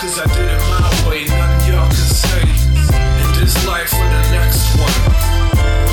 cause 0.00 0.18
I 0.18 0.24
did 0.34 0.48
it 0.48 0.60
my 0.60 1.10
way. 1.10 1.24
Nothing 1.26 1.74
y'all 1.74 1.86
can 1.86 1.94
say. 1.94 2.40
In 2.40 3.28
this 3.38 3.66
life 3.66 3.92
or 3.92 4.08
the 4.08 4.22
next 4.32 4.72
one. 4.80 4.96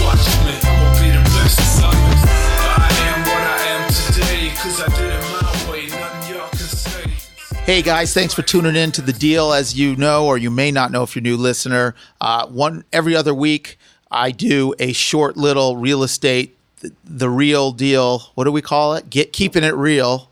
Watch 0.06 0.26
me, 0.48 0.56
I'ma 0.64 0.94
be 1.02 1.10
the 1.12 1.24
best 1.36 1.84
of. 1.84 1.92
I 1.92 2.88
am 3.12 3.20
what 3.28 3.44
I 3.44 3.60
am 3.76 3.92
today, 3.92 4.56
cause 4.56 4.82
I 4.82 4.88
did 4.96 5.12
it 5.12 5.24
my 5.30 5.72
way. 5.72 5.88
Nothing 5.88 6.36
y'all 6.36 6.48
can 6.48 6.58
say. 6.58 7.58
Hey 7.66 7.82
guys, 7.82 8.14
thanks 8.14 8.34
for 8.34 8.44
tuning 8.44 8.78
in 8.78 8.94
to 8.94 9.02
the 9.02 9.12
deal. 9.12 9.52
As 9.52 9.78
you 9.78 9.98
know, 9.98 10.26
or 10.26 10.38
you 10.38 10.52
may 10.52 10.72
not 10.72 10.90
know 10.90 11.04
if 11.04 11.14
you're 11.14 11.22
a 11.22 11.24
new 11.24 11.36
listener, 11.36 11.94
uh, 12.22 12.48
one 12.48 12.86
every 12.94 13.14
other 13.14 13.34
week 13.34 13.78
I 14.10 14.32
do 14.32 14.74
a 14.80 14.94
short 14.94 15.36
little 15.36 15.76
real 15.76 16.02
estate, 16.02 16.56
the, 16.80 16.94
the 17.04 17.30
real 17.30 17.74
deal. 17.74 18.20
What 18.36 18.46
do 18.46 18.54
we 18.54 18.62
call 18.62 18.94
it? 18.94 19.10
Get 19.10 19.34
keeping 19.34 19.66
it 19.66 19.76
real 19.76 20.32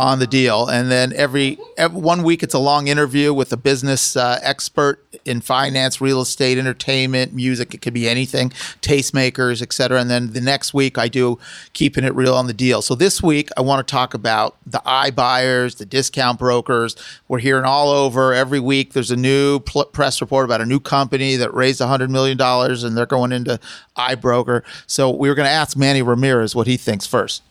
on 0.00 0.18
the 0.18 0.26
deal, 0.26 0.66
and 0.66 0.90
then 0.90 1.12
every, 1.12 1.58
every 1.76 2.00
one 2.00 2.22
week 2.22 2.42
it's 2.42 2.54
a 2.54 2.58
long 2.58 2.88
interview 2.88 3.34
with 3.34 3.52
a 3.52 3.56
business 3.58 4.16
uh, 4.16 4.38
expert 4.40 5.04
in 5.26 5.42
finance, 5.42 6.00
real 6.00 6.22
estate, 6.22 6.56
entertainment, 6.56 7.34
music. 7.34 7.74
It 7.74 7.82
could 7.82 7.92
be 7.92 8.08
anything, 8.08 8.48
tastemakers, 8.80 9.60
etc. 9.60 10.00
And 10.00 10.08
then 10.08 10.32
the 10.32 10.40
next 10.40 10.72
week 10.72 10.96
I 10.96 11.08
do 11.08 11.38
keeping 11.74 12.02
it 12.04 12.14
real 12.14 12.34
on 12.34 12.46
the 12.46 12.54
deal. 12.54 12.80
So 12.80 12.94
this 12.94 13.22
week 13.22 13.50
I 13.58 13.60
want 13.60 13.86
to 13.86 13.90
talk 13.90 14.14
about 14.14 14.56
the 14.64 14.78
iBuyers, 14.86 15.76
the 15.76 15.84
discount 15.84 16.38
brokers. 16.38 16.96
We're 17.28 17.40
hearing 17.40 17.66
all 17.66 17.90
over 17.90 18.32
every 18.32 18.58
week. 18.58 18.94
There's 18.94 19.10
a 19.10 19.16
new 19.16 19.60
pl- 19.60 19.84
press 19.84 20.22
report 20.22 20.46
about 20.46 20.62
a 20.62 20.66
new 20.66 20.80
company 20.80 21.36
that 21.36 21.52
raised 21.52 21.78
$100 21.78 22.08
million 22.08 22.40
and 22.40 22.96
they're 22.96 23.04
going 23.04 23.32
into 23.32 23.60
iBroker. 23.98 24.62
So 24.86 25.10
we 25.10 25.28
were 25.28 25.34
going 25.34 25.46
to 25.46 25.52
ask 25.52 25.76
Manny 25.76 26.00
Ramirez 26.00 26.54
what 26.54 26.66
he 26.66 26.78
thinks 26.78 27.06
first. 27.06 27.42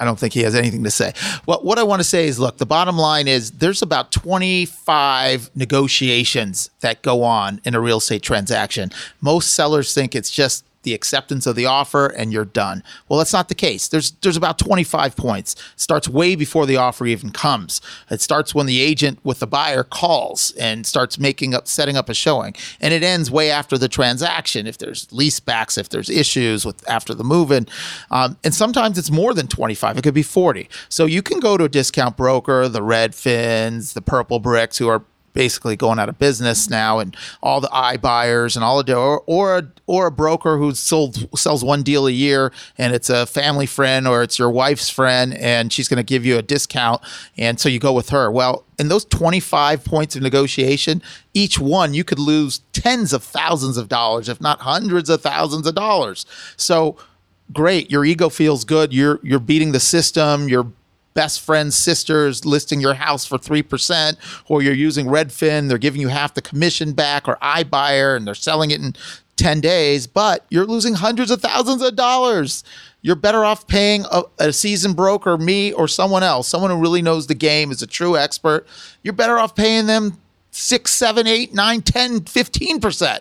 I 0.00 0.04
don't 0.04 0.18
think 0.18 0.32
he 0.32 0.42
has 0.42 0.54
anything 0.54 0.84
to 0.84 0.90
say. 0.90 1.12
What 1.44 1.64
what 1.64 1.78
I 1.78 1.82
want 1.82 2.00
to 2.00 2.04
say 2.04 2.28
is, 2.28 2.38
look, 2.38 2.58
the 2.58 2.66
bottom 2.66 2.96
line 2.96 3.28
is 3.28 3.52
there's 3.52 3.82
about 3.82 4.12
25 4.12 5.50
negotiations 5.54 6.70
that 6.80 7.02
go 7.02 7.22
on 7.24 7.60
in 7.64 7.74
a 7.74 7.80
real 7.80 7.98
estate 7.98 8.22
transaction. 8.22 8.90
Most 9.20 9.54
sellers 9.54 9.92
think 9.94 10.14
it's 10.14 10.30
just 10.30 10.64
the 10.82 10.94
acceptance 10.94 11.46
of 11.46 11.56
the 11.56 11.66
offer 11.66 12.06
and 12.06 12.32
you're 12.32 12.44
done. 12.44 12.82
Well, 13.08 13.18
that's 13.18 13.32
not 13.32 13.48
the 13.48 13.54
case. 13.54 13.88
There's 13.88 14.12
there's 14.22 14.36
about 14.36 14.58
25 14.58 15.16
points. 15.16 15.54
It 15.74 15.80
starts 15.80 16.08
way 16.08 16.34
before 16.34 16.66
the 16.66 16.76
offer 16.76 17.06
even 17.06 17.30
comes. 17.30 17.80
It 18.10 18.20
starts 18.20 18.54
when 18.54 18.66
the 18.66 18.80
agent 18.80 19.18
with 19.24 19.40
the 19.40 19.46
buyer 19.46 19.82
calls 19.82 20.52
and 20.52 20.86
starts 20.86 21.18
making 21.18 21.54
up 21.54 21.66
setting 21.66 21.96
up 21.96 22.08
a 22.08 22.14
showing. 22.14 22.54
And 22.80 22.94
it 22.94 23.02
ends 23.02 23.30
way 23.30 23.50
after 23.50 23.76
the 23.76 23.88
transaction 23.88 24.66
if 24.66 24.78
there's 24.78 25.10
lease 25.12 25.40
backs, 25.40 25.76
if 25.76 25.88
there's 25.88 26.10
issues 26.10 26.64
with 26.64 26.88
after 26.88 27.14
the 27.14 27.24
move 27.24 27.50
in. 27.50 27.66
Um, 28.10 28.36
and 28.44 28.54
sometimes 28.54 28.98
it's 28.98 29.10
more 29.10 29.34
than 29.34 29.48
25. 29.48 29.98
It 29.98 30.02
could 30.02 30.14
be 30.14 30.22
40. 30.22 30.68
So 30.88 31.06
you 31.06 31.22
can 31.22 31.40
go 31.40 31.56
to 31.56 31.64
a 31.64 31.68
discount 31.68 32.16
broker, 32.16 32.68
the 32.68 32.82
Redfins, 32.82 33.94
the 33.94 34.02
Purplebricks 34.02 34.78
who 34.78 34.88
are 34.88 35.02
basically 35.32 35.76
going 35.76 35.98
out 35.98 36.08
of 36.08 36.18
business 36.18 36.68
now, 36.68 36.98
and 36.98 37.16
all 37.42 37.60
the 37.60 37.68
iBuyers 37.68 38.56
and 38.56 38.64
all 38.64 38.82
the 38.82 38.94
or 38.94 39.22
or 39.26 39.58
a, 39.58 39.72
or 39.86 40.06
a 40.06 40.10
broker 40.10 40.58
who 40.58 40.74
sold 40.74 41.28
sells 41.38 41.64
one 41.64 41.82
deal 41.82 42.06
a 42.06 42.10
year, 42.10 42.52
and 42.76 42.94
it's 42.94 43.10
a 43.10 43.26
family 43.26 43.66
friend 43.66 44.06
or 44.06 44.22
it's 44.22 44.38
your 44.38 44.50
wife's 44.50 44.90
friend, 44.90 45.34
and 45.34 45.72
she's 45.72 45.88
going 45.88 45.98
to 45.98 46.02
give 46.02 46.24
you 46.24 46.38
a 46.38 46.42
discount, 46.42 47.02
and 47.36 47.58
so 47.60 47.68
you 47.68 47.78
go 47.78 47.92
with 47.92 48.10
her. 48.10 48.30
Well, 48.30 48.64
in 48.78 48.88
those 48.88 49.04
25 49.04 49.84
points 49.84 50.14
of 50.14 50.22
negotiation, 50.22 51.02
each 51.34 51.58
one 51.58 51.94
you 51.94 52.04
could 52.04 52.18
lose 52.18 52.60
tens 52.72 53.12
of 53.12 53.24
thousands 53.24 53.76
of 53.76 53.88
dollars, 53.88 54.28
if 54.28 54.40
not 54.40 54.60
hundreds 54.60 55.10
of 55.10 55.20
thousands 55.20 55.66
of 55.66 55.74
dollars. 55.74 56.26
So 56.56 56.96
great, 57.52 57.90
your 57.90 58.04
ego 58.04 58.28
feels 58.28 58.64
good. 58.64 58.92
You're 58.92 59.20
you're 59.22 59.40
beating 59.40 59.72
the 59.72 59.80
system. 59.80 60.48
You're 60.48 60.70
best 61.18 61.40
friend's 61.40 61.74
sisters 61.74 62.44
listing 62.44 62.80
your 62.80 62.94
house 62.94 63.26
for 63.26 63.38
3%, 63.38 64.16
or 64.48 64.62
you're 64.62 64.72
using 64.72 65.06
Redfin, 65.06 65.68
they're 65.68 65.76
giving 65.76 66.00
you 66.00 66.06
half 66.06 66.32
the 66.32 66.40
commission 66.40 66.92
back, 66.92 67.26
or 67.26 67.34
iBuyer, 67.42 68.16
and 68.16 68.24
they're 68.24 68.36
selling 68.36 68.70
it 68.70 68.80
in 68.80 68.94
10 69.34 69.60
days, 69.60 70.06
but 70.06 70.46
you're 70.48 70.64
losing 70.64 70.94
hundreds 70.94 71.32
of 71.32 71.42
thousands 71.42 71.82
of 71.82 71.96
dollars. 71.96 72.62
You're 73.02 73.16
better 73.16 73.44
off 73.44 73.66
paying 73.66 74.04
a, 74.12 74.22
a 74.38 74.52
seasoned 74.52 74.94
broker, 74.94 75.36
me, 75.36 75.72
or 75.72 75.88
someone 75.88 76.22
else, 76.22 76.46
someone 76.46 76.70
who 76.70 76.80
really 76.80 77.02
knows 77.02 77.26
the 77.26 77.34
game, 77.34 77.72
is 77.72 77.82
a 77.82 77.86
true 77.88 78.16
expert. 78.16 78.64
You're 79.02 79.12
better 79.12 79.40
off 79.40 79.56
paying 79.56 79.86
them 79.86 80.18
six, 80.52 80.92
seven, 80.92 81.26
eight, 81.26 81.52
nine, 81.52 81.82
10, 81.82 82.20
15%. 82.20 83.18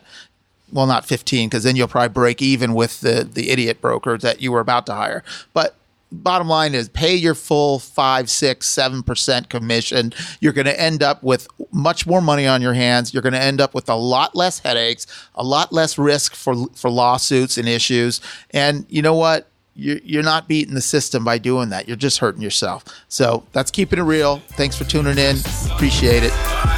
Well, 0.71 0.85
not 0.85 1.03
15, 1.03 1.50
because 1.50 1.63
then 1.63 1.75
you'll 1.75 1.88
probably 1.88 2.09
break 2.09 2.44
even 2.44 2.75
with 2.75 3.01
the, 3.01 3.23
the 3.23 3.50
idiot 3.50 3.81
broker 3.81 4.19
that 4.19 4.39
you 4.39 4.51
were 4.51 4.59
about 4.59 4.85
to 4.85 4.94
hire. 4.94 5.23
But 5.51 5.73
bottom 6.12 6.47
line 6.47 6.73
is 6.73 6.90
pay 6.90 7.16
your 7.16 7.35
full 7.35 7.79
five, 7.79 8.29
six, 8.29 8.68
seven 8.68 9.03
percent 9.03 9.50
commission. 9.50 10.13
You're 10.40 10.53
going 10.53 10.66
to 10.66 10.79
end 10.79 11.03
up 11.03 11.23
with 11.23 11.47
much 11.72 12.07
more 12.07 12.22
money 12.22 12.47
on 12.47 12.62
your 12.62 12.73
hands. 12.73 13.13
You're 13.13 13.23
going 13.23 13.34
to 13.34 13.41
end 13.41 13.62
up 13.62 13.73
with 13.73 13.90
a 13.90 13.95
lot 13.95 14.35
less 14.35 14.59
headaches, 14.59 15.07
a 15.35 15.44
lot 15.44 15.72
less 15.73 15.97
risk 15.97 16.35
for 16.35 16.68
for 16.75 16.90
lawsuits 16.90 17.57
and 17.57 17.68
issues. 17.68 18.22
And 18.51 18.85
you 18.90 19.01
know 19.01 19.16
what? 19.16 19.47
You're, 19.79 20.00
you're 20.03 20.23
not 20.23 20.47
beating 20.47 20.73
the 20.73 20.81
system 20.81 21.23
by 21.23 21.38
doing 21.38 21.69
that. 21.69 21.88
You're 21.88 21.97
just 21.97 22.18
hurting 22.18 22.41
yourself. 22.41 22.84
So 23.09 23.45
that's 23.51 23.69
keeping 23.69 24.00
it 24.00 24.03
real. 24.03 24.38
Thanks 24.50 24.75
for 24.75 24.85
tuning 24.85 25.19
in. 25.19 25.38
Appreciate 25.72 26.24
it. 26.24 26.31
I 26.34 26.74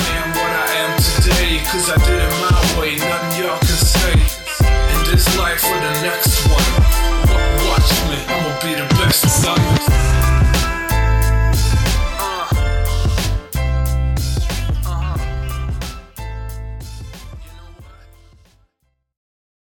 am 6.45 6.48